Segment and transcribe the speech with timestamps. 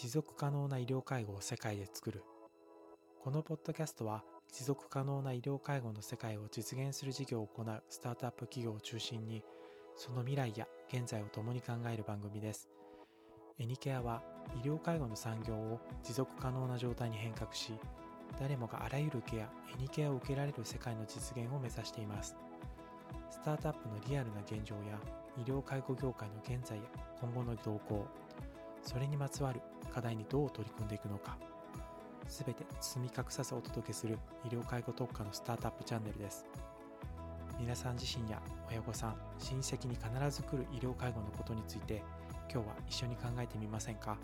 [0.00, 2.24] 持続可能な医療介護を世界で作る。
[3.22, 9.42] このポッドキャストは持続可能な医療介護の世界を実現する事業を行うスタートアップ企業を中心に
[9.96, 12.70] その未来や現在を共に考える番組です。
[13.58, 14.22] エニケアは
[14.64, 17.74] 医療介護の産業を持続可能な状態に変革し
[18.38, 22.34] 誰もがあらゆるケアエニケアを受けられる世界の実現を目指しています。
[23.28, 24.98] スタートアップのリアルな現状や
[25.36, 26.84] 医療介護業界の現在や
[27.20, 28.06] 今後の動向
[28.82, 29.60] それにまつわる
[29.90, 31.36] 課題にどう取り組んでいくのか。
[32.28, 36.46] すべて包み隠さずお届けする医療介護特化のスタートアップチャンネルです。
[37.58, 38.40] 皆さん自身や
[38.70, 42.02] 親御さん親戚に必ず来る医療介護のことについて
[42.50, 44.16] 今日は一緒に考えてみませんか？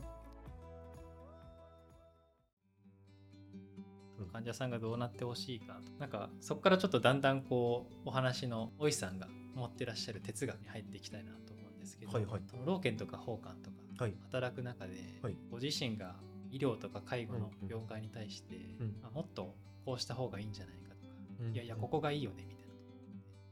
[4.32, 5.80] 患者さんがどうなってほしいか。
[5.98, 12.40] なんかそこからちょっとだんだんこうお話のお医師さんが持ってらっしゃる哲学に入っていきたいなと思うんですけど、はいはい。
[12.64, 13.76] 老健とか奉還とか。
[13.76, 15.36] はい働く中で、はい。
[15.50, 16.16] ご自身が
[16.50, 18.96] 医療とか介護の業界に対して、うん。
[19.02, 21.54] まあもっとこうした方がいいんじゃないかとか、うん。
[21.54, 22.66] いやいやここがいいよねみたいな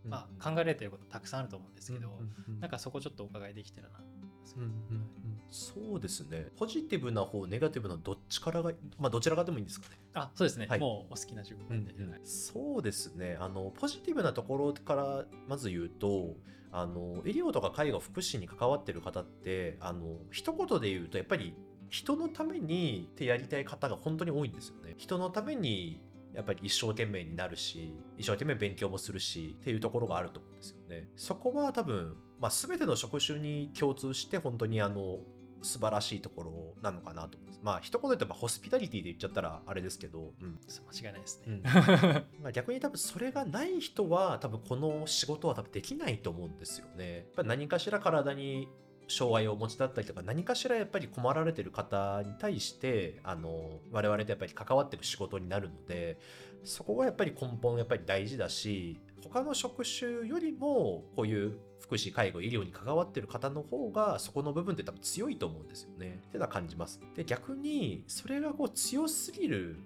[0.05, 2.61] まあ、考えられてることたくさんあると思うんですけど、うん。
[2.61, 4.29] なんかそこちょっとお伺いできたらなと思い。
[4.57, 5.14] うん
[5.55, 6.49] そうですね。
[6.57, 10.01] ポジティブな方ネガティブなどっちからがまあどちらかでもいいんですかね。
[10.13, 10.81] あそうですね、はい。
[10.81, 13.37] もうお好きな順番で、はいそうですね。
[13.41, 16.35] あのポジティブなところからまず言うと
[16.73, 21.55] あの医療とか介護福祉に関わってる方ってあの一言で言うとやっぱり
[21.89, 24.95] 人のためにってやりたい方が本当に多いんですよね。
[24.99, 26.03] 人のために
[26.35, 31.09] やっぱり一生懸命になるし一生懸命勉強もするしっていうところがあると思うんですよね。
[31.15, 35.21] そこは多分、まあ、全ての職種に共通して本当にあの
[35.65, 37.61] 素晴らしいところなのかなと思います。
[37.63, 40.59] まあ一言で言えばホスピタリティで言っちゃったらあれですけど、うん、
[40.93, 41.63] 間違いないですね、うん。
[42.43, 47.17] まあ逆に多分それがない人は多分この仕事は多分できないと思うんですよね。
[47.17, 48.69] やっぱり何かしら体に
[49.09, 56.19] 障害をお持ちだったりとか何かしらやっぱり困られてる方に対してあの我々とやっぱり関わっていく仕事になるので
[56.65, 66.21] そこがやっぱり根本やっぱり大事だし他の職種よりもこういう福祉介護医療に関わってる方の方がそこの部分って多分強いと思うんですよね。
[66.27, 67.01] っていうのは感じます。
[67.15, 69.77] で逆にそれがこう強すぎる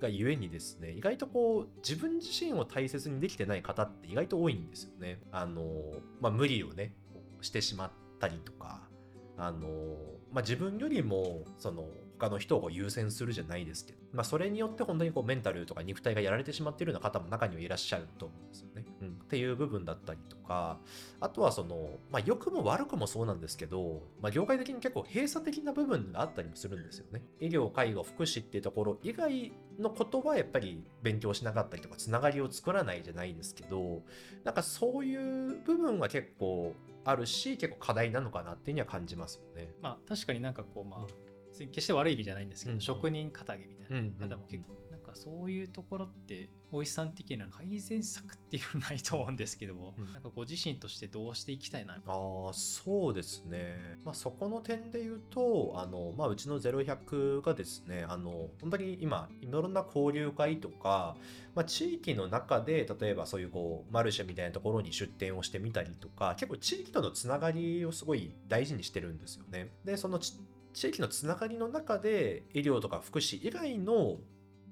[0.00, 5.20] がゆえにですね意外とこう自分自身を大切にできてない方って意外と多いんですよね。
[5.32, 5.62] あの
[6.20, 6.92] まあ無理をね
[7.40, 8.82] してしまったりとか
[9.36, 9.68] あの
[10.32, 11.86] まあ自分よりもその
[12.18, 18.84] 他の人をこう優先するじゃないですけど、まあ、それによって本当にこうメンタルとか肉体がやられてしまっているような方も中にはいらっしゃると思うんですよね。
[19.02, 20.78] うん、っていう部分だったりとか
[21.20, 27.22] あとはその、まあ、良くも悪くもそうなんですけど、まあ、業界的に結構閉鎖的な部分があったりもするんですよね。
[27.40, 34.02] 医療介護福祉っていうところ以外のことはやっぱり勉強しなかったりとかつながりを作らないじゃないですけど
[34.44, 39.70] なんかそういう部分は結構あるし結構課題なのかなっていうには感じますよね。
[39.82, 41.06] まあ確かになんかこうまあ、
[41.58, 50.12] 決して悪い意味じゃないんですけど、うん職人肩着みたいうんな方も結構、なんかそういうところってお医者さん的な改善策っていうのはないと思うんですけども、うん。
[50.12, 61.16] なんかご自身としてどうしていきたいなああそうですね、まあ、そこの点で言うとあの、まあ、うちの0100がですねあの本当に今いろんな交流会とか、
[61.54, 69.70] まあ、地域の中で例えばそういうこうマルシェみたいなところに出店をしてみたりとか結構地域とのつながりをすごい大事にしてるんですよね。
[69.84, 70.34] でそのち
[70.74, 74.18] 地域のつながりの中で医療とか福祉以外の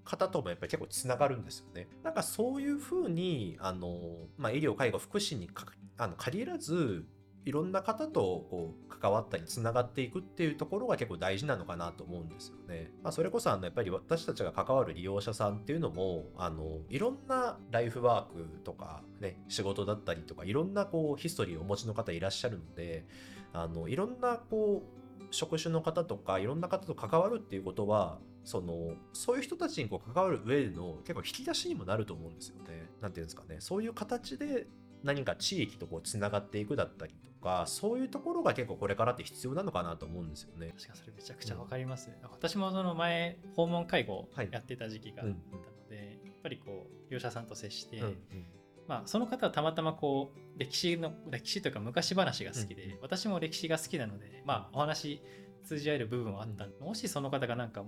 [0.05, 1.89] 方ともやっぱり結構つながるんですよね。
[2.03, 5.49] なんかそういうふうにあの、まあ、医療介護福祉に
[5.97, 7.07] あの限らず
[7.45, 12.91] いろんな方とこう関わったりつながっていくっていうところが結構大事なのかなと思うんですよね。
[13.03, 23.07] まあ、それこそあのやっぱり私たちが関わる利用者さんっていうのもあのいろんなライフワークとか、ね、仕事だったりとかいろんなこうヒストリーをお持ちの方いらっしゃるので
[23.53, 25.02] あのいろんなこう
[25.33, 32.91] 職種の方とかいろんな方と関わるっていうことはそのそういう人たちにこう関わる上での結構引き出しにもなると思うんですよね。
[33.01, 34.67] なんていうんですかねそういう形で
[35.03, 40.75] 何か地域とこうつながっていくだったりとかそういうところが結構これからって必要なのかなと思うんですよね。
[40.77, 48.17] 確かにそれめちゃくちゃわかります、私もその前訪問介護はいやってた時期があったので、やっぱりこう利用者さんと接して、うんうん
[48.89, 55.23] まあ、その方はたまたまこう歴史の歴史というか昔話が好きで、うん私も歴史が好きなので、まあ、お話
[55.65, 56.67] 通じ合える部分はあった。
[56.67, 56.71] ん。
[56.71, 57.85] で、もしその方がなんか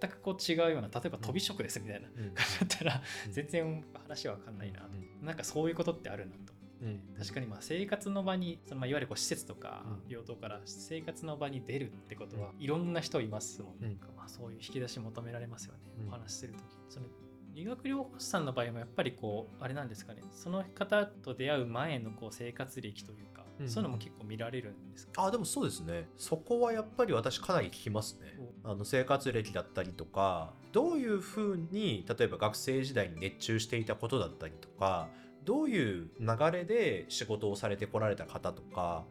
[0.00, 2.14] 全くこう違うような例えば飛び職ですみたいなうん。
[2.32, 3.32] 感じだったら、うん。
[3.32, 4.86] 全然話は分かんないなと、
[5.22, 6.52] うなんかそういうことってあるなと。
[6.82, 7.00] うん。
[7.18, 10.10] 確かにまあ生活の場にそのまあいわゆるこう施設とかうん。
[10.10, 13.88] 病棟から生活の場に出るってことはいろんな人いますもん、うん。
[13.88, 16.08] なんかまあそういう引き出し求められますよね、うん。
[16.08, 16.62] お話しするとき。
[16.88, 17.06] その
[17.54, 20.22] 理学療法士さんの場合もやっぱりこうあれなんですかね。
[20.32, 23.68] その方と出会う前のこう生活歴というかうん。
[23.68, 26.08] そういうのも結構見られるんですか、あでもそうですね。
[26.16, 28.38] そこはやっぱり私かなり聞きますね。
[28.64, 35.08] あの生活歴だったりとかどういうふうに例えば学生時代に熱中していたことだったりとか
[35.44, 39.04] どういう流れで仕事をされてこられた方とか、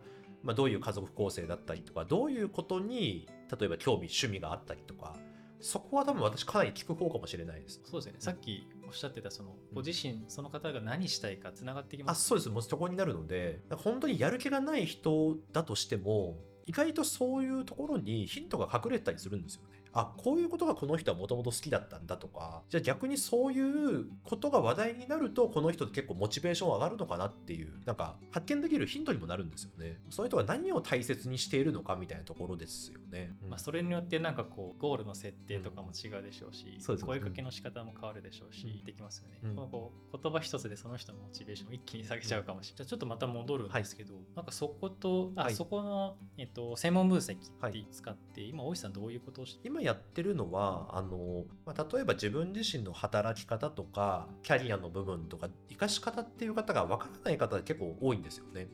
[0.43, 3.27] まあ、どういう家族構成だったりとかどういうことに
[3.59, 5.15] 例えば興味趣味があったりとか
[5.61, 7.81] そこは多分私かなり聞く方かもしれないです。
[7.83, 8.19] そうですよね。
[8.21, 12.17] さっきおっしゃってたそのご自身その方が何したいかつながってきます。
[12.17, 12.49] あそうです。
[12.49, 19.78] もうそこになるので本当にやる気がない人だとしても意外とそういうところにヒントが隠れてたりするんですよね。
[19.93, 22.63] あこういうことがこの人はもともと好きだったんだとか。
[22.69, 29.99] じゃあ逆にそういうことが話題になるとこの人って結構モチベーション上がるのかなっていうなんか発見できるヒントにもなるんですよね。
[30.09, 33.35] そういう人が何を大切にしているのかみたいなところですよね。
[33.43, 33.49] うん。
[33.49, 38.85] まあ、それによってなんかこうゴールの設定とかも違うでしょうし、そうです声かけの仕方も変わるでしょうし、うん。
[38.85, 39.55] できますよね、うん。
[39.55, 45.55] こう言葉一つでその人のモチベーションを一気に下げちゃうかもしれない、じゃあちょっとまた戻るんですけど、なんかそことあ、はい。
[45.55, 58.67] そこの、えっと、専門分析って使って、今大石さんどういうことをして今やってるのはあの、まあ、例えば自分自身の働き方とかキャリアの部分とか生かし方っていう方がわからない方が結構多いんですよね。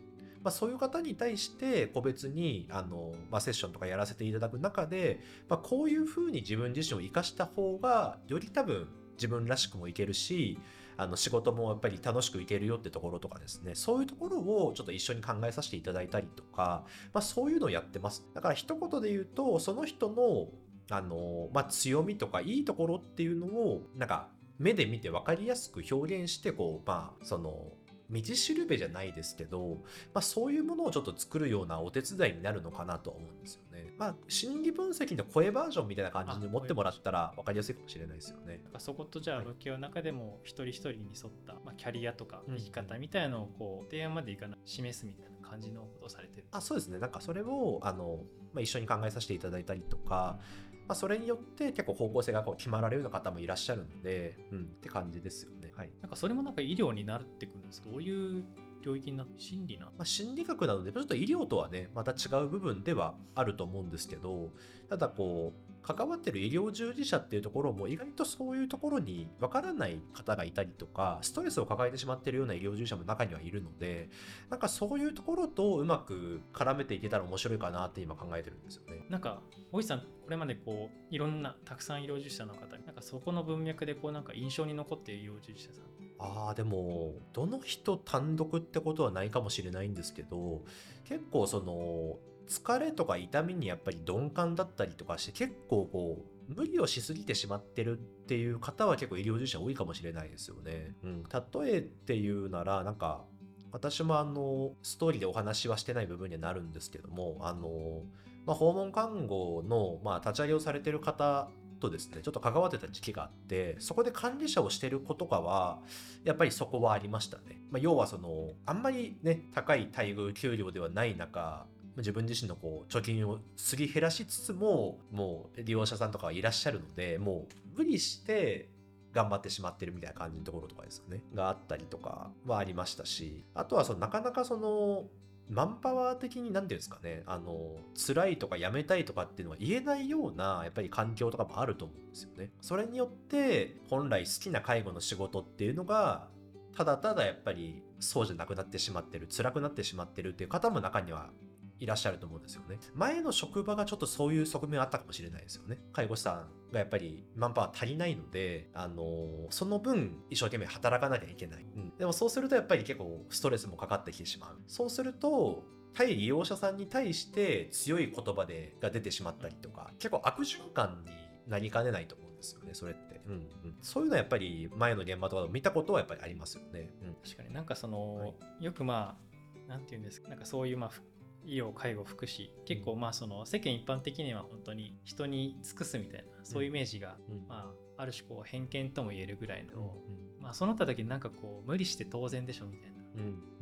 [0.44, 5.20] まあ、そういう方に対して個別にあの、まあ、セッションとかやらせていただく中で、
[5.50, 8.88] まあ、こういうふうに自分自身を生かした方がより多分
[9.18, 10.60] 自分らしくもいけるし
[10.98, 20.50] あの仕事もやっぱり楽しくいけるよってところとかですねそういうところをちょっと一緒に考えさせていただいたりとか、まあ、そういうのをやってますだから一言で言うとその人の
[20.90, 24.28] あの、まあ、強みとかいいところっていうのをなんか
[24.60, 27.74] 目で見て分かりやすく表現してこうまあその
[28.10, 29.80] 道しるべじゃないですけど、
[30.14, 33.94] まあ、そういうものをちょっと作るようなお手伝いになるのかなと思うんですよね。
[33.98, 38.62] まあ、心理分析の声バージョンみたいな感じに持ってもらったら分かりやすいかもしれないですよね。
[38.78, 48.20] そことじゃあ向き合う中でも一人一人に沿った、まあ、キャリアとかうん生き方みたいのをこう提案までいかない示すみたいな感じのことをされてるあそうですねなんかそれをあの、
[48.54, 50.40] まあ、一緒に考えさせていただいたりとか、
[50.88, 55.72] まあ、それによって結構方向性がこう決まられるような方もいらっしゃるので、うん、って感じですよね。
[55.76, 58.44] はいなんかそれもなんか医療になってくるんですどういう
[58.82, 59.92] 領域になって心理なの？
[59.92, 64.52] まあ、心理学なのでちょっと医療とはねまた違う部分ではあると思うんですけど
[64.90, 74.10] ただこう関わってる医療従事者っていうところも意外とそういうところにわからない方がいたりとかストレスを抱えてしまってるような医療従事者も中にはいるので
[74.50, 79.06] なんかそういうところとうまく絡めていけたら面白いかなって今考えてるんですよね。
[79.10, 79.42] なんか
[79.72, 85.86] 大石さんこれまでこういろんなたくさん医療従事者の方なんかそこの文脈でこうなんか印象に残っている医療従事者さん
[86.18, 90.64] ああでもどの人単独ってことはないかもしれないんですけど
[91.04, 92.18] 結構その
[92.48, 100.96] 疲れとか痛みにやっぱり鈍感だったりとかして結構こう無理をしすぎてしまってるっていう方は結構医療従事者多いかもしれないですよね。
[101.04, 103.24] うん、例えて言うならなんか
[103.72, 108.04] 私もあのストーリーでお話はしてない部分にはなるんですけどもあの、
[108.46, 111.50] まあ、訪問看護の、まあ、立ち上げをされてる方
[111.82, 115.80] とですねちょっと関わってた時期があってそこで管理者をしてる子とかは
[116.24, 121.66] やっぱりそこはありましたね、まあ、要はそのあんまりね高い待遇給料ではない中
[121.98, 128.70] 自分自身のこう貯金をすり減らしつつももう利用者さんとかはいらっしゃるのでもう無理して
[129.14, 131.22] 頑張ってしまってるみたいな感じのところとかですよね。
[131.34, 135.06] があったりとかはありましたしあとはそのなかなかその
[135.50, 142.50] マンパワー的に何ていうんですかねあの辛いとかやめたいとかっていうのは言えないようなやっぱり環境とかもあると思うんですよね。
[142.62, 146.28] それによって本来好きな介護の仕事っていうのが
[146.76, 151.30] ただただやっぱりそうじゃなくなってしまってる辛くなってしまってるっていう方も中には
[151.80, 152.80] いらっしゃると思うんですよね。
[152.94, 155.80] 前の職場がちょっとそういう側面あったかもしれないですよね。
[155.92, 161.66] 介護士さんがやっぱりマンパワー足りないので、あのーその分一生懸命働かなきゃいけない。
[161.76, 164.58] うんでもそうするとやっぱり結構ストレスもかかってきてしまう。
[164.68, 165.64] そうすると、
[165.94, 171.12] 対利用者さんに対して強い言葉でが出てしまったりとか、結構悪循環に
[171.48, 173.22] なりかねないと思うんですよね、それって。
[173.26, 173.50] うんうん、
[173.82, 176.94] そういうのはやっぱり前の現場とかでも見たことはやっぱりありますよね。
[177.02, 178.28] うん確かになんかその、は
[178.60, 181.02] いよくまあなんて言うんですかなんかそういうまあふ
[181.46, 182.50] 医療介護福祉。
[182.66, 187.48] 結構まあその世間一般的には本当に人に尽くすみたいなそういうイメージが、うん。
[187.48, 192.96] まあある種こう偏見とも言えるぐらいの、うんまあそうなった時になんかこう無理して当然でしょみたいな、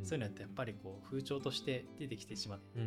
[0.02, 2.80] そういうのってやっぱりこう風潮として出てきてしまって。
[2.80, 2.84] や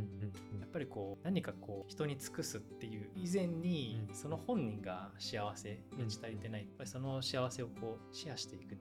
[0.66, 4.16] っぱりこう何かこう人に尽くすっていう以前にうん。
[4.16, 6.62] その本人が幸せ満ち足りてない。
[6.62, 8.76] やっぱりその幸せをこうシェアしていく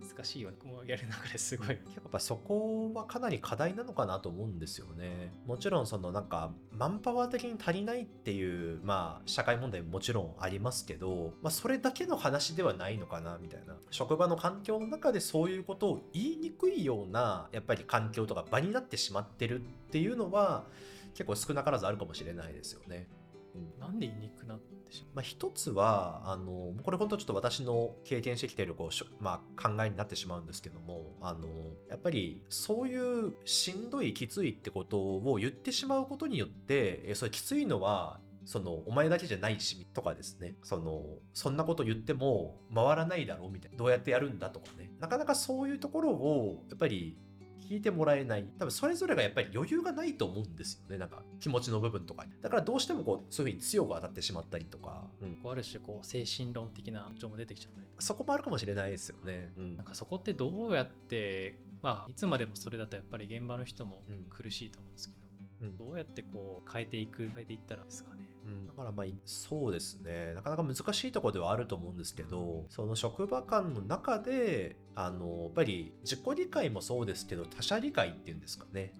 [0.00, 0.56] 難しいよね。
[0.64, 1.68] もうやる中ですごい。
[1.68, 1.78] やっ
[2.10, 5.32] ぱそこはかなり課題なのかなと思うんですよね。
[5.46, 13.76] もちろんそのなんかマンパワー的に足りないっていうまあ社会問題ももちろんありますけど、まあ、それだけの話ではないのかなみたいな。
[13.90, 20.66] 職場の環境の中でそういうことを言いにくいようなやっぱり環境とか場になってしまってるっていうのは
[21.14, 23.08] 結構少なからずあるかもしれないですよね。
[23.58, 23.80] うん。
[23.80, 31.48] なんで言いにくくなってしままあ、一つはあのこれ本当ちょっと私の経験してきているこうまあ、考えになってしまうんですけどもあの
[31.90, 40.54] やっぱりそういうしんどいきついってことを言ってしまうことによってえそれきついのはそのお前だけじゃないしとかですね。
[40.62, 43.76] そのそんなこと言っても回らないだろうみたいな。
[43.76, 44.90] どうやってやるんだとかね。
[45.00, 47.18] なかなかそういうところをやっぱり
[47.68, 48.46] 聞いてもらえない。
[48.58, 50.96] 多分それぞれがやっぱり余裕がないと思うんですよね。
[50.96, 52.32] なんか気持ちの部分とかに。
[52.40, 55.32] だからどうしてもこうそういうふうに強く当たってしまったりとか、うん。
[55.32, 59.76] うこうある種こう精神論的な情も出てきちゃったりそこもあるかもしれないですよね、うん。
[59.76, 65.14] なんかそこってどうやってまあいつまでもそれだとやっぱり現場の人もうん苦しいと思うんですけ
[65.60, 65.76] ど、うん。
[65.76, 68.66] どうやってこう変えていく変えていったらですかねうん。
[68.66, 70.32] だからまあそうですね。
[70.34, 78.94] なかなか難しいところではあると思うんですけどその職場間の中であのやっぱり自己理解もそうですけど他者理解っていうんですかね。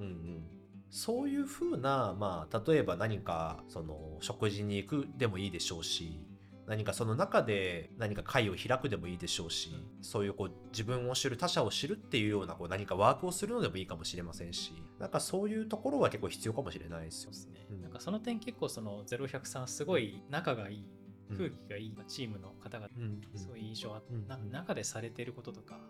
[0.00, 0.44] うんうん、
[0.90, 6.20] そういうふうな、まあ、例えば何かその食事に行くでもいいでしょうし
[6.66, 17.82] 何かその中で何か会を開くでもいいでしょうし、そういうこう自分を知る他者を知るっていうようなこう何かワークをするのでもいいかもしれませんしなんかそういうところは結構必要かもしれないですよですね、うん。
[17.82, 20.86] なんかその点結構その0100さんすごい仲がいい
[21.30, 22.88] うん空気がいいチームの方々
[23.34, 24.12] すごい印象あって、
[24.52, 25.80] 中でされてることとか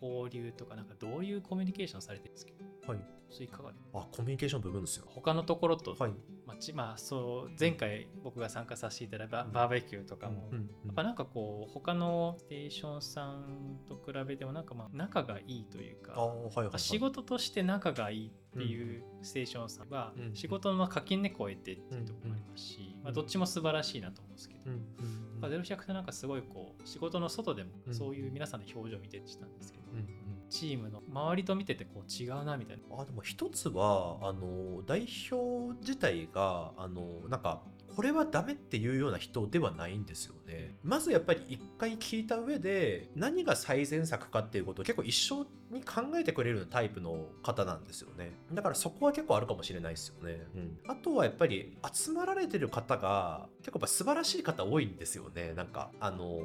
[0.00, 2.98] 交流とかなんかどういうコミュニケーションされてるんですけどはい。
[3.30, 5.04] それいかがであコミュニケーションの部分ですよ。
[5.08, 6.12] 他のところと、はい。
[6.46, 10.58] まあちまあ、そう前回僕が参加させていただいたババーベキューとかも、うん。
[10.58, 10.66] うん。
[10.86, 16.78] やっぱなんかこう他のステーションさんと比べてもなんかまあ仲がいいというかあはいはいはい。
[16.78, 20.34] 仕事として仲がいいっていうステーションさんはうん。
[20.34, 27.94] 仕事の垣根越えてっていうところもありますし、まあ、どっちも素晴らしいなと思うんですけど、うんうんまあ、0100ってなんかすごいこう仕事の外でもうん。
[27.94, 30.21] そういう皆さんの表情を見てしたんですけど、うんうん
[30.52, 32.82] チームの周りと見ててこう違うなみたいな。
[33.00, 37.62] あでも一つはあの代表自体があのなんか
[37.96, 40.76] これはダメっていうような人ではないんですよね。
[40.82, 48.32] まずやっぱり一回聞いた上で何が最善策かっていうことを結構一緒に考えてくれるタイプの方なんですよね。
[48.52, 50.46] だからそこは結構あるかもしれないですよね。
[50.86, 55.54] あとはやっぱり集まられてる方が結構やっぱ素晴らしい方多いんですよね。
[55.54, 56.40] なんかあの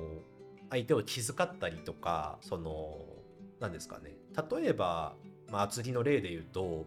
[0.70, 3.17] 相手を気遣ったりとかその
[3.60, 4.16] 何ですかね
[4.52, 5.16] 例えば、
[5.52, 6.86] まあ、厚木の例で言うと、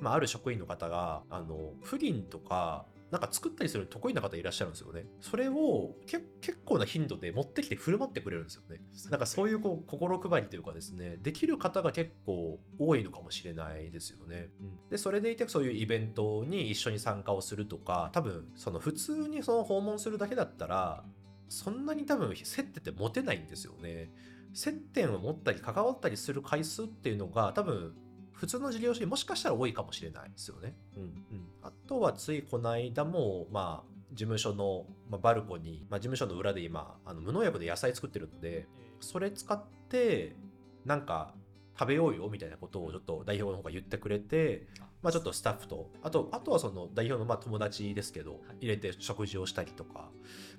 [0.00, 5.04] まあ、ある職員の方があのプリンとかなんか作ったりするの得意な方いらっしゃるんですよね。
[5.20, 8.80] それをけ結構な頻度で持ってきて振る舞ってくれるんですよね。
[9.10, 14.48] なんかそういうこう心配りというかですね、できる方が結構多いのかもしれないですよね。
[14.88, 21.04] で、それでいてそういうイベントに一緒に参加をするとか、多分その普通にその訪問するだけだったら、
[21.50, 24.10] そんなに多分接点って持てないんですよね。
[24.54, 27.94] 接点を持ったり関わったりする回数っていうのが多分
[28.32, 30.74] 普通の事業所にもしかしたら多いかもしれないですよね。
[30.96, 31.02] うん。
[31.02, 31.14] うん、
[31.62, 38.66] あとはついこの間も、まあ、事務所の、まあ、バルコに、まあ、事務所の裏で今あの無農薬で野菜作ってるので
[39.00, 40.36] それ使って
[40.84, 41.34] なんか
[41.78, 44.66] 食べようよみたいなことをちょっと代表の方が言ってくれて、
[45.02, 50.10] まあ、ちょっとスタッフとあとあとはその代表のまあ友達ですけど入れて食事をしたりとか、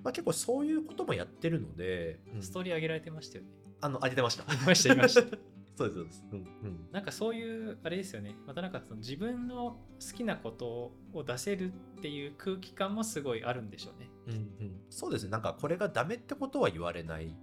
[0.03, 2.43] まあ、結構そういうこともやってるので、うん。
[2.43, 3.49] ストーリー上げられてましたよね。
[3.81, 4.43] あのあげてました。
[4.53, 5.21] いましたいました。
[5.75, 6.25] そうですそうです。
[6.31, 6.87] うんうん。
[6.91, 8.35] なんかそういうあれですよね。
[8.45, 14.09] またなんかその自分の好きなことを出せるっていう空気感もすごいあるんでしょうね。
[14.27, 14.37] うんう
[14.69, 15.31] ん、そうですね。
[15.31, 17.35] なんかこれがダメってことは言われない、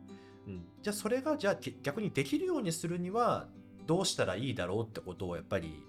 [0.47, 3.49] うん、じゃあそれがじゃあけ逆にできるようにするには
[3.87, 5.83] どうしたらいいだろうってことをやっぱり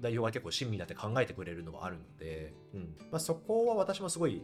[0.00, 2.96] 代表は結構親身になって考えてくれるのはあるので、うん。
[3.10, 4.42] まあ、そこは私もすごい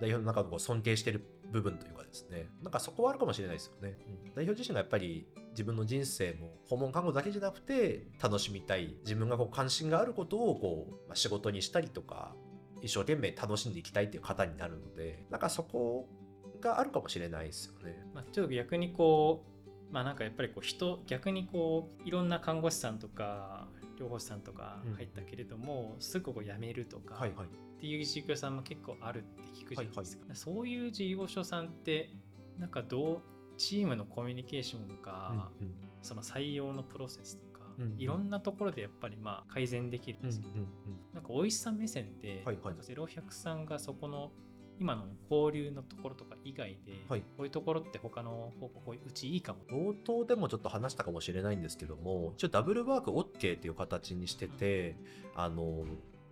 [0.00, 2.48] 代表の中でこう尊敬してる部分というかですね。
[2.62, 4.34] なんかそこはあるかもしれないですよね、うん。
[4.34, 8.96] 代表自身がやっぱり自分の人生も訪問看護だけじゃなくて楽しみたい。
[9.02, 12.34] 自分がこう関心があることをこう、まあ、仕事にしたりとか
[12.82, 16.08] 一生懸命楽しんでいきたいっていう方になるのでなんかそこ
[16.60, 18.04] があるかもしれないですよね。
[18.14, 19.44] まあ、ちょっと逆にこ
[19.90, 27.48] うまあなんかやっぱりこう人逆にこういろんな看護師さんとか療法士さんとか入ったけれども、すぐこう辞めるとかはいはい。
[27.76, 32.10] っていう事業所さんも結構あるって聞くじゃないですか、はそういう事業所さんって
[32.58, 33.22] なんかどう
[33.58, 37.98] チームのコミュニケーションが、うんその採用のプロセスとか、うんうん。
[37.98, 40.66] いろんなところでやっぱりまあ改善できるんうんですけど、うん
[41.12, 42.64] なんか美味しさ目線で、はいはい。
[42.66, 44.30] なんか0100さんがそこの
[44.78, 47.22] 今の交流のところとか以外で、はい。
[47.22, 49.60] こういうところって他の方向こううちいいかも。
[49.68, 54.96] 冒頭でもちょっと話したかもしれないんですけども一応ダブルワーク OK っていう形にしてて
[55.34, 55.84] あの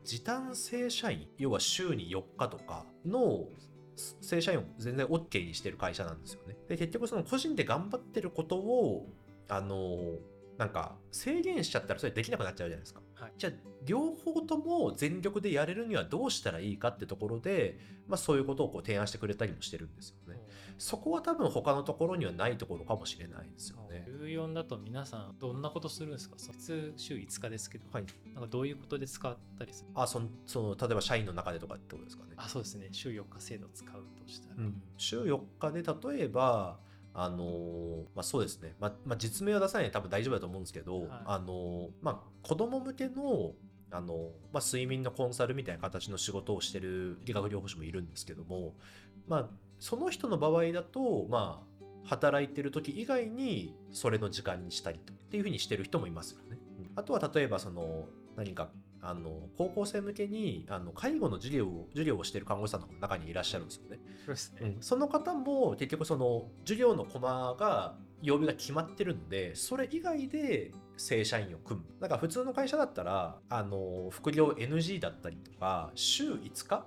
[0.04, 3.46] 時短正社員要は週に4日とかの
[4.20, 6.56] 正社員を全然 OK にしてる会社なんですよね。
[6.68, 9.08] で結局その個人で頑張ってることを
[9.48, 10.18] あの
[10.58, 13.32] なんか制限しちゃったらそれできなくなっちゃうじゃないですか、はい。
[13.36, 13.52] じゃあ
[13.84, 20.40] 両方とも全力でやれるにはどうしたらいいかってところで、まあ、そういうことをこう提案してくれたりもしてるんですよね
[20.78, 24.06] そこは多分他のところにはないところかもしれないですよね。
[24.06, 26.36] 週4だと皆さんどんなことするんですか？
[26.38, 28.04] 普通週5日ですけど、はい。
[28.34, 29.90] なんかどういうことで使ったりする？
[29.94, 32.30] あ、その、その例えば社員の中でとかってことですかね。
[32.36, 32.88] あそうですね。
[32.92, 33.92] 週4日制度使う
[34.24, 36.78] としたら、うん、週4日で例えば、
[37.14, 41.08] あのーまあ、そうですね、まあまあ、実名は出さないで多分大丈夫だと思うんですけど、はい。
[41.26, 43.52] あのーまあ、子供向けの、
[43.92, 44.18] あのー
[44.52, 48.74] まあ、睡眠のコンサルみたいな形の仕事をしてる理学療法士もいるんですけども、
[49.28, 49.48] まあ、
[49.84, 56.58] その人の場合だと、まあ、働いてる時以外にそれの時間にしたりとっていうふうにしてる人もいますよね。
[56.78, 58.70] うんあとは例えばその何か
[59.02, 63.98] あの高校生向けにあの介護の授業を授業をしてる看護師さんの中にいらっしゃるんですよね。
[64.24, 76.86] そうですね、うんその方も結局その授業のコマが曜日が決まってるのでそれ以外で正社員を組むだから普通の会社だったらあの副業 NG だったりとか週5日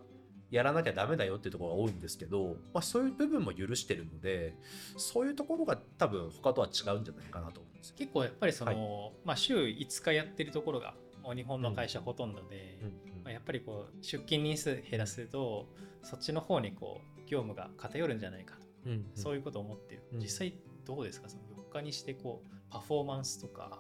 [0.50, 4.56] やらなきゃダメだよっていうところが多いんですけど、まあ、そういう部分も許してるので
[4.96, 7.96] そういうところが多分他とは違うんじゃないかなと思うんですよ。
[7.98, 15.68] 結構やっぱりその、まあ、週5日やってるところがもう日本の会社ほとんどで、うんまあ、やっぱりこう出勤日数減らすと
[16.01, 19.06] そっちの方にこう業務が偏るんじゃないかと、うんうん。
[19.16, 20.20] そういうことを思ってる、うん。
[20.20, 20.54] 実際
[20.86, 21.27] どうですか？
[21.27, 23.80] その4日にしてこうパフォーマンスとか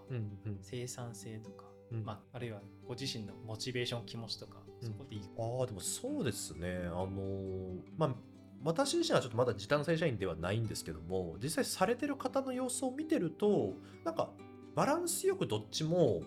[0.61, 6.81] 生産性とか、うんまあ、あるいはご自身のモチベーション気持ちとかうんそこでいい、ああ、でもそうですね。
[6.85, 8.15] あのーまあ、
[8.63, 14.29] 私自身はちょっとまだ時短正社員ではないんですけども、実際されてる方の様子を見てると、なんか
[14.75, 16.21] バランスよくどっちも、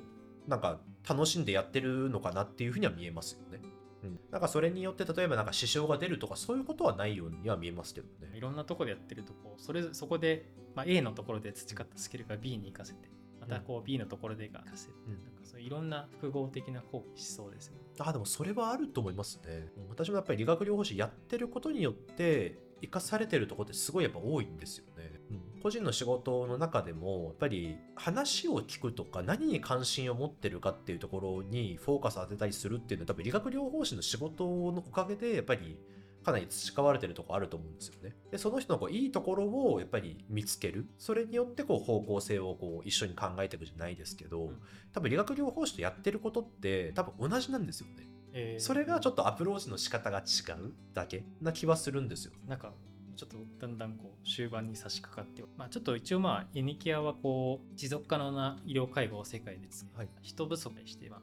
[0.47, 3.61] なんか楽しんでやってるのかなっていうふうには見えますよね。
[4.02, 8.33] うん、なんかそれによって例えばなんか支障が出るとかそういうことはないようには見えますけどね。
[8.35, 17.80] いろんなところでやってるとこうそれそこで、まあ、A のところで培ったスキルが B に活かせてまたこう B のところで活かせる、うんそういろんな複合的な効果しそうですよね。
[17.99, 19.69] あでもそれはあると思いますね。
[19.76, 25.20] う私もやっぱり理学療法士やってることによって生かされてるところってすごいやっぱ多いんですよね。
[25.31, 35.77] うん個人の仕事の中でもやっぱり話を聞くとか何に関心を持ってるかっていうところにフォーカス当てたりするっていうのは多分理学療法士の仕事のおかげでやっぱり
[36.24, 38.14] かなり培われてるところあると思うんですよね。
[38.30, 44.61] でその人のこういいところをやっぱり見つけるそれによってこう方向性をこう一緒に考えていくじゃないですけど、うん
[44.92, 48.09] 多分理学療法士とやってることって多分同じなんですよね。
[48.33, 52.33] えーそれがちょっとアプローチの仕方が違うだけな気はするんですよ。
[52.46, 52.72] なんか
[53.16, 61.20] ちょっとだんだんこう終盤に差し掛かって、まあ、ちょっと一応まあユニケアはこう持続可能な医療介護を世界でつはい人不足にしてまあ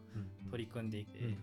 [0.51, 1.37] 取り組んでいて、うん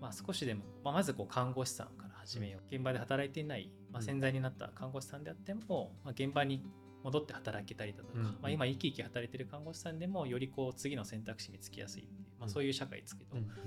[0.00, 2.74] まあ、少しでも、まあ、まずこう看護師さんから始めよう。
[2.74, 4.04] 現場で働いていない、まあ、うん。
[4.04, 6.64] 潜在になった看護師さんであっても、まあ、現場に
[7.02, 8.22] 戻って働けたりだとか、うん。
[8.22, 12.50] まあ、今生き生き働いてる看護師さんでもよりこう次の選択肢につきやすいっていう、まあ、うん。
[12.50, 13.48] そういう社会ですけど、うん。
[13.48, 13.62] なんか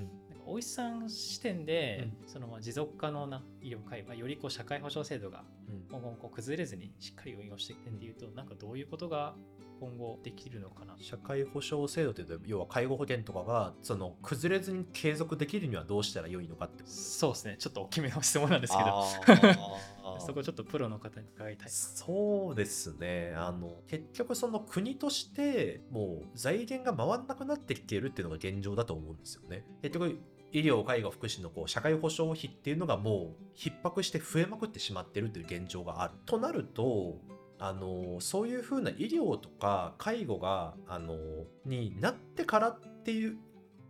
[0.45, 5.87] お医師さん視点で、そのまあ持続可能な医療介護がよりこう社会保障制度がうん。
[5.89, 9.35] 今後こう崩れずにしっかり運用していく点でいうと、なんかどういうことが
[9.83, 10.95] 今後できるのかな。
[10.97, 17.55] 社会保障制度っていうと要は介護保険とかがその崩れずに継続できるにはどうしたら良いのかってそうですね。
[17.59, 19.49] ちょっと大きめの質問なんですけど。
[20.19, 21.69] そこちょっとプロの方に伺いたい。
[21.69, 23.33] そうですね。
[23.35, 29.65] あの結局その国としてもう財源が回んなくなってきているっていうのが現状だと思うんですよね。
[29.81, 30.17] 結局
[30.53, 36.13] 医療介護福祉のこう社会保障費っていうのがもう逼迫して増えまくってしまってるっていう現状がある。
[36.25, 37.17] となると
[37.65, 41.15] あのそういうふうな医療とか介護があの
[41.65, 43.37] になってからっていう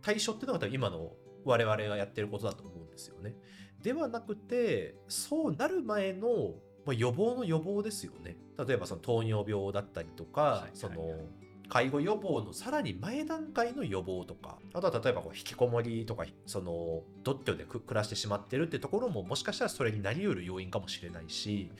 [0.00, 1.10] 対象っていうのが多分今の
[1.44, 3.34] 我々がやってることだと思うんですよね。
[3.82, 6.54] ではなくてそうなる前の
[6.86, 8.36] まあ予防の予防ですよね。
[8.64, 11.20] 例えばその糖尿病だったりとか、はいその、はいはい
[11.66, 21.72] 介護予防のさらに前段階の予防とかあとは例えばこう引きこもりとかその独居でく暮らしてしまってるってところももしかしたらそれになり得る要因かもしれないし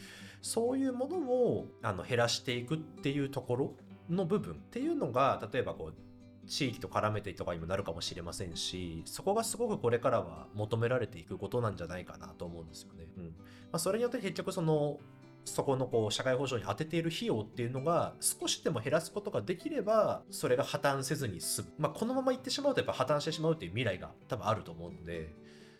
[0.44, 3.72] そういうものをあの減らしていくっていうところ
[4.10, 13.06] の部分っていうのが例えばこう地域と絡めてとかにもなるかもしれませんしそこがすごくこれからは求められていくことなんじゃないかなと思うんですよね。
[13.16, 13.30] うんま
[13.72, 14.98] あ、それによって結局その
[15.46, 25.34] そこのこう社会保障に当てている費用っていうのが少しでも減らすことができればそれが破綻せずに済む、まあ、このままいってしまうとやっぱ破綻してしまうっていう未来が多分あると思うので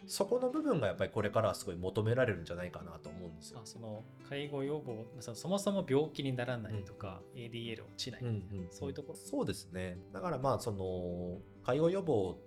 [0.06, 3.66] そこの部分がやっぱりこれからはすごい求められるんじゃないかなと思うんですよあ。
[3.66, 9.14] その介護予防そそもそも病気にならないとか、ADL 落ちない、うんうんそういうところ？
[9.18, 9.98] そうですね。
[10.12, 12.38] だからまあその介護予防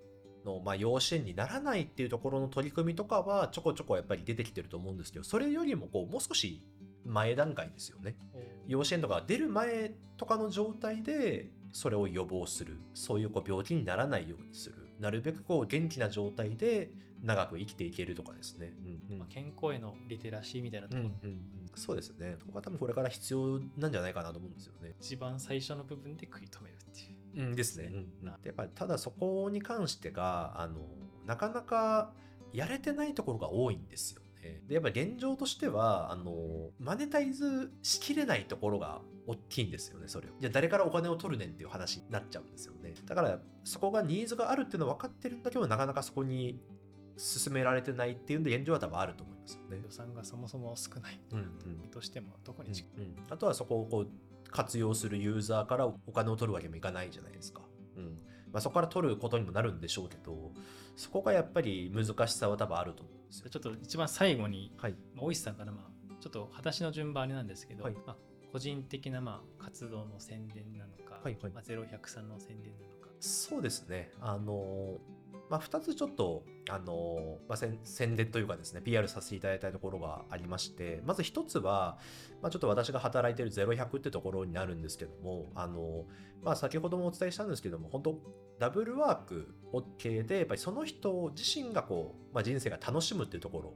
[0.45, 6.63] のまあ養子縁にならないっていうところの取り組みとかはちょこちょこやっぱり出てきてると思うんですけど、それよりもこうもう少し
[7.05, 8.15] 前段階ですよね。
[8.67, 16.91] 養子縁とか出る前とかの状態でそれを予防するそういうこう病気にならないようにするなるべくこう元気な状態で
[17.23, 18.73] 長く生きていけるとかですね、
[19.09, 19.19] うんうん。
[19.19, 21.41] まあ、健康へのリテラシーみたいなところ、うんうんうん。
[21.75, 22.37] そうですね。
[22.45, 24.93] ここは多分これから必要なんじゃないかなと思うんですよね。
[24.99, 27.49] 一番最初の部分で食い止めるっていう。
[27.49, 27.89] うん、ですね。
[28.41, 30.87] でやっぱりただそこに関してがあの
[31.25, 32.13] なかなか
[32.53, 34.61] やれてないところが多いんですよね。
[34.67, 40.31] でやっぱり現状としてはあのマネタイズしきれないところが大きいんですよねそれを。
[40.39, 42.93] じゃあ誰からお金を取るねんっていう話になっちゃうんですよね。
[43.05, 46.59] だからそこがニーズがあるっていうのは分かってるんだけどなかなかそこに
[47.17, 49.81] 進められてないっていうんで現状は多分あると思いますよね。
[49.83, 51.41] 予算がそもそも少ないうんう
[51.87, 54.07] んとしてもどこに時間うんあとはそこをこう
[54.49, 57.61] 活用するユーザーからお金を取るわけにもいかないじゃないですか。
[57.97, 58.17] うん
[58.51, 60.51] まあ、そこから取ることにもなるんでしょうけど、
[60.95, 63.11] そこがやっぱり難しさは多分あると思。
[63.29, 64.91] ちょっと一番最後に、はい。
[65.15, 68.17] まあ、大石さんから、まあ、ちょっと話の順番あれなんですけど、はいまあ、
[68.51, 74.11] 個人的な、まあ、活動の宣伝なのか、はいはいまあ、0100さんの宣伝なのか、そうですね。
[74.19, 74.97] あの
[75.49, 81.97] まあ、2つちょっと、あのまあ、宣伝というかですね、PR させていただいたところがありまして、まず1つは、
[82.41, 86.05] まあ、ちょっと私が働いている0100ってところになるんですけども、あの
[86.43, 88.19] まあ、先ほどもお伝えしたんですけども、本当
[88.59, 93.73] ダブルワーク OK で、やっぱりその人自身がこう、まあ、人生が楽しむっていうところ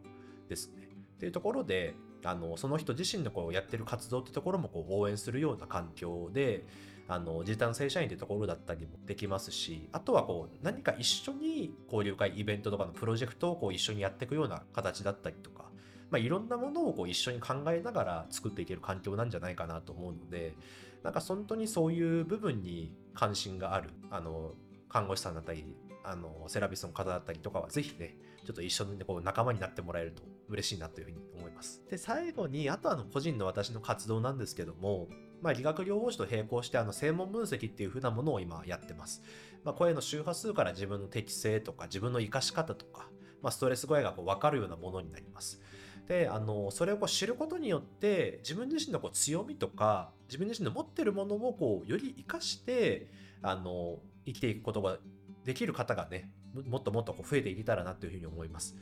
[0.49, 0.89] ですね。
[1.15, 6.65] っていうところで、あのその人自身のこうやってる活動ってところもこう応援するような環境で、
[7.07, 15.65] あの時短正社員ってところだったりもできますしあとはこう何か一緒に交流会イベントとかのプロジェクトをこう一緒にやっていくような形だったりとか、
[16.10, 20.55] まあ、いろんなものをこう一緒に考えながら作っていける環境なんじゃないかなと思うので
[21.03, 24.53] なんか本当にそういう部分に関心があるあの
[24.88, 25.65] 看護師さんだったり
[26.05, 31.81] あのセラピストの方だったりとかはぜひねちょっと一緒に、こう仲間になってもらえると嬉しいなというふうに思います。
[31.89, 35.07] で最後にあとはあの個人の私の活動なんですけども
[35.41, 39.23] まあ、理学療法士と並行してあの声紋分析っていう風なものを今やってます。
[39.63, 43.09] まあ、声の周波数から自分の適性とか自分の活かし方とか、
[43.41, 45.59] まあ、ストレス具合がこう分かるようなものになります。
[46.07, 53.07] であのそれをこう知ることによって自分自身のこう強みとか自分自身の持ってるものをこうより活かして
[53.41, 54.97] あの生きていくことが
[55.45, 56.31] できる方がね
[56.67, 58.75] もっともっとこう増えていけたらなというふうに思います。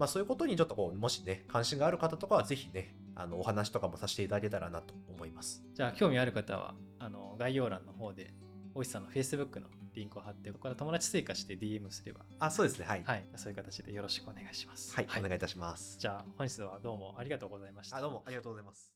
[0.00, 5.62] まあ、そういうことにちょっとこうもしね関心がある方とかはぜひねあのお話とかもさせていただけたらなと思います。
[5.74, 8.32] じゃあ興味ある方はあの概要欄の方で
[8.74, 15.98] 大石さんの Facebook のリンクを貼ってここから友達追加して DM すればあそうですねはい、はいそういう形でよろしくお願いしますはい、お願いいたします。
[15.98, 18.90] じゃあ本日はどうもありがとうございましたあどうもありがとうございます。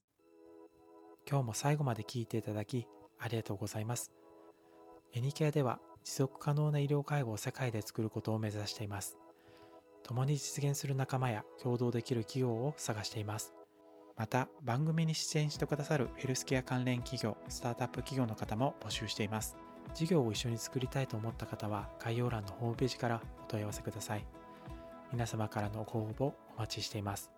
[1.29, 2.87] 今日も最後まで聞いていただき
[3.19, 4.11] ありがとうございます。
[5.13, 9.19] エニケアでは持続可能な医療介護を世界で作ることを目指しています。
[10.05, 13.55] 共に実現する仲間や共同できる企業を探しています。
[14.17, 19.57] また番組に出演してくださるヘルスケア関連企業、スタートアップ企業の方も募集しています。
[19.93, 24.25] 事業を一緒に作りたいと思った方は概要欄のホームページからお問い合わせください。
[25.13, 27.34] 皆様からのご応募お待ちしています。